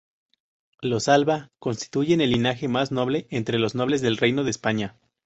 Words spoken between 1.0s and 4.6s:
Alba constituyen el linaje más noble entre los nobles del Reino de